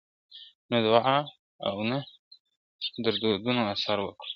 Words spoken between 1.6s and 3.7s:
او نه درودونو